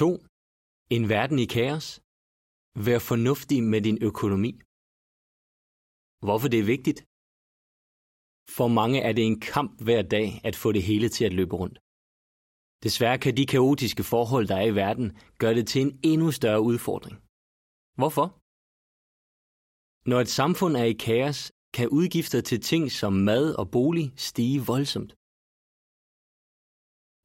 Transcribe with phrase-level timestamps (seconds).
[0.00, 0.04] 2.
[0.96, 1.86] En verden i kaos.
[2.86, 4.52] Vær fornuftig med din økonomi.
[6.26, 7.00] Hvorfor det er vigtigt?
[8.56, 11.54] For mange er det en kamp hver dag at få det hele til at løbe
[11.62, 11.78] rundt.
[12.84, 15.08] Desværre kan de kaotiske forhold, der er i verden,
[15.40, 17.16] gøre det til en endnu større udfordring.
[18.00, 18.26] Hvorfor?
[20.10, 21.38] Når et samfund er i kaos,
[21.76, 25.12] kan udgifter til ting som mad og bolig stige voldsomt.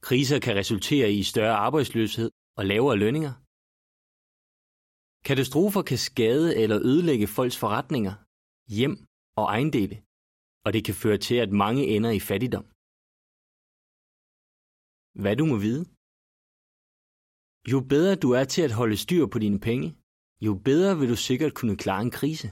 [0.08, 3.34] Kriser kan resultere i større arbejdsløshed og lavere lønninger.
[5.28, 8.14] Katastrofer kan skade eller ødelægge folks forretninger,
[8.78, 8.96] hjem
[9.40, 9.98] og ejendele,
[10.66, 12.66] og det kan føre til, at mange ender i fattigdom.
[15.22, 15.84] Hvad du må vide?
[17.72, 19.88] Jo bedre du er til at holde styr på dine penge,
[20.46, 22.48] jo bedre vil du sikkert kunne klare en krise.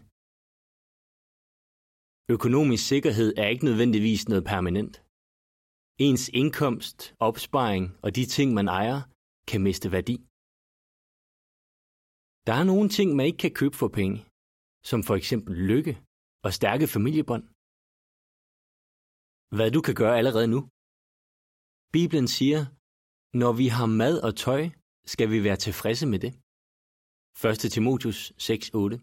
[2.35, 4.93] Økonomisk sikkerhed er ikke nødvendigvis noget permanent.
[6.07, 8.99] Ens indkomst, opsparing og de ting, man ejer,
[9.52, 10.16] kan miste værdi.
[12.48, 14.18] Der er nogle ting, man ikke kan købe for penge,
[14.90, 15.93] som for eksempel lykke
[16.46, 17.43] og stærke familiebånd.
[19.55, 20.59] Hvad du kan gøre allerede nu.
[21.96, 22.62] Bibelen siger,
[23.41, 24.63] når vi har mad og tøj,
[25.13, 26.31] skal vi være tilfredse med det.
[27.65, 27.71] 1.
[27.76, 28.96] Timotius 6:8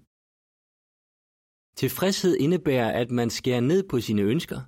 [1.81, 4.61] Tilfredshed indebærer, at man skærer ned på sine ønsker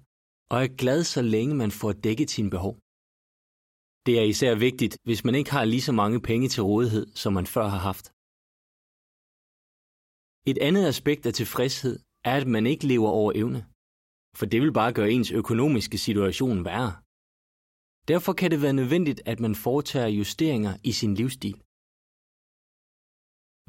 [0.53, 2.75] og er glad, så længe man får dækket sine behov.
[4.09, 7.33] Det er især vigtigt, hvis man ikke har lige så mange penge til rådighed, som
[7.39, 8.07] man før har haft.
[10.51, 11.95] Et andet aspekt af tilfredshed
[12.31, 13.61] er, at man ikke lever over evne,
[14.39, 16.93] for det vil bare gøre ens økonomiske situation værre.
[18.11, 21.57] Derfor kan det være nødvendigt, at man foretager justeringer i sin livsstil.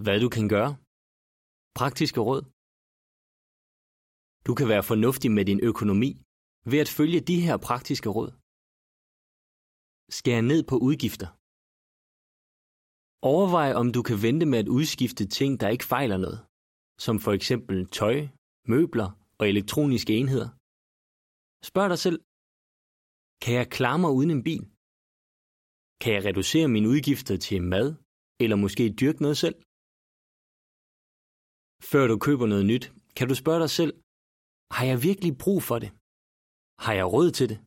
[0.03, 0.71] Hvad du kan gøre?
[1.79, 2.41] Praktiske råd.
[4.47, 6.11] Du kan være fornuftig med din økonomi
[6.71, 8.31] ved at følge de her praktiske råd.
[10.17, 11.29] Skær ned på udgifter.
[13.33, 16.39] Overvej, om du kan vente med at udskifte ting, der ikke fejler noget,
[17.05, 18.17] som for eksempel tøj,
[18.71, 20.49] møbler og elektroniske enheder.
[21.69, 22.19] Spørg dig selv,
[23.43, 24.63] kan jeg klare mig uden en bil?
[26.01, 27.87] Kan jeg reducere mine udgifter til mad,
[28.43, 29.57] eller måske dyrke noget selv?
[31.91, 32.85] Før du køber noget nyt,
[33.17, 33.93] kan du spørge dig selv,
[34.75, 35.91] har jeg virkelig brug for det?
[36.85, 37.59] Har jeg råd til det?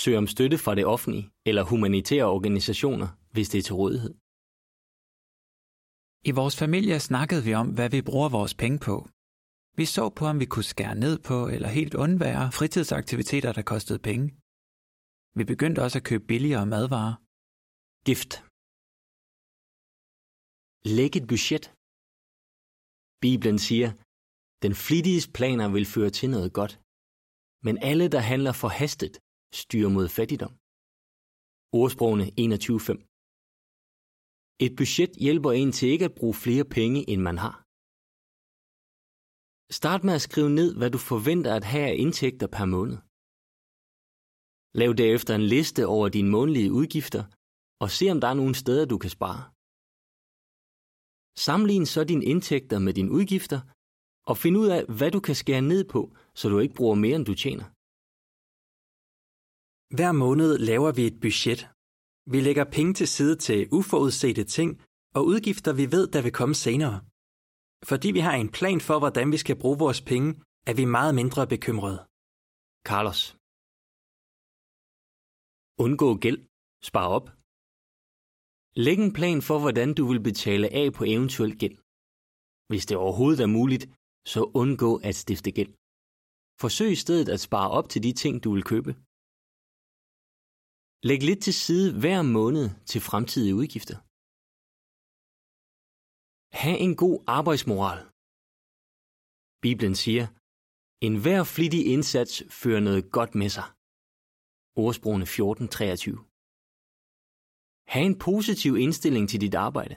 [0.00, 4.14] Søg om støtte fra det offentlige eller humanitære organisationer, hvis det er til rådighed.
[6.30, 8.96] I vores familie snakkede vi om, hvad vi bruger vores penge på.
[9.78, 14.00] Vi så på, om vi kunne skære ned på eller helt undvære fritidsaktiviteter, der kostede
[14.08, 14.26] penge.
[15.38, 17.14] Vi begyndte også at købe billigere madvarer.
[18.08, 18.32] Gift.
[20.96, 21.64] Læg et budget.
[23.24, 23.90] Bibelen siger,
[24.64, 26.72] den flittiges planer vil føre til noget godt,
[27.66, 29.14] men alle, der handler forhastet,
[29.52, 30.54] styrer mod fattigdom.
[31.80, 32.94] Ordsprogene 21.5
[34.64, 37.56] Et budget hjælper en til ikke at bruge flere penge, end man har.
[39.78, 42.98] Start med at skrive ned, hvad du forventer at have af indtægter per måned.
[44.80, 47.22] Lav derefter en liste over dine månedlige udgifter,
[47.82, 49.42] og se om der er nogle steder, du kan spare.
[51.46, 53.60] Sammenlign så dine indtægter med dine udgifter,
[54.30, 56.00] og find ud af, hvad du kan skære ned på,
[56.38, 57.66] så du ikke bruger mere, end du tjener.
[59.96, 61.60] Hver måned laver vi et budget.
[62.32, 64.70] Vi lægger penge til side til uforudsete ting
[65.16, 66.96] og udgifter, vi ved, der vil komme senere.
[67.90, 70.30] Fordi vi har en plan for, hvordan vi skal bruge vores penge,
[70.70, 71.98] er vi meget mindre bekymrede.
[72.88, 73.22] Carlos.
[75.84, 76.40] Undgå gæld.
[76.88, 77.26] Spar op.
[78.84, 81.76] Læg en plan for, hvordan du vil betale af på eventuel gæld.
[82.70, 83.84] Hvis det overhovedet er muligt,
[84.32, 85.72] så undgå at stifte gæld.
[86.62, 88.92] Forsøg i stedet at spare op til de ting, du vil købe.
[91.02, 93.98] Læg lidt til side hver måned til fremtidige udgifter.
[96.60, 98.00] Ha' en god arbejdsmoral.
[99.64, 100.26] Bibelen siger,
[101.06, 103.66] en hver flittig indsats fører noget godt med sig.
[104.84, 106.14] Ordsprogene 14.23
[107.92, 109.96] Ha' en positiv indstilling til dit arbejde.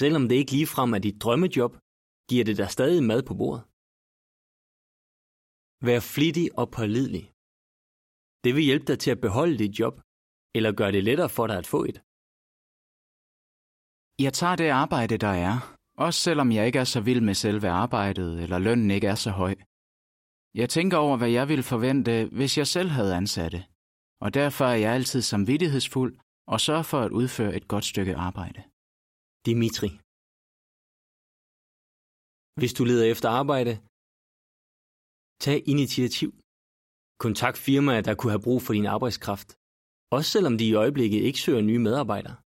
[0.00, 1.72] Selvom det ikke ligefrem er dit drømmejob,
[2.30, 3.62] giver det dig stadig mad på bordet.
[5.86, 7.24] Vær flittig og pålidelig.
[8.44, 9.94] Det vil hjælpe dig til at beholde dit job,
[10.56, 11.98] eller gøre det lettere for dig at få et.
[14.24, 15.54] Jeg tager det arbejde, der er,
[16.04, 19.30] også selvom jeg ikke er så vild med selve arbejdet, eller lønnen ikke er så
[19.30, 19.54] høj.
[20.60, 23.60] Jeg tænker over, hvad jeg ville forvente, hvis jeg selv havde ansatte,
[24.24, 26.12] og derfor er jeg altid samvittighedsfuld
[26.52, 28.60] og sørger for at udføre et godt stykke arbejde.
[29.46, 29.88] Dimitri.
[32.60, 33.72] Hvis du leder efter arbejde,
[35.44, 36.30] tag initiativ.
[37.24, 39.48] Kontakt firmaer, der kunne have brug for din arbejdskraft.
[40.16, 42.36] Også selvom de i øjeblikket ikke søger nye medarbejdere.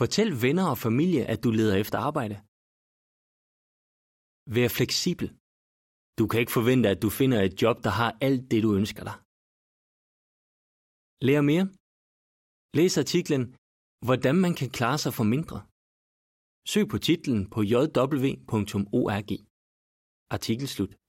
[0.00, 2.36] Fortæl venner og familie, at du leder efter arbejde.
[4.56, 5.26] Vær fleksibel.
[6.18, 9.04] Du kan ikke forvente, at du finder et job, der har alt det, du ønsker
[9.08, 9.16] dig.
[11.26, 11.66] Lær mere.
[12.78, 13.42] Læs artiklen
[14.06, 15.58] Hvordan man kan klare sig for mindre.
[16.72, 19.30] Søg på titlen på jw.org.
[20.36, 20.99] Artikel slut.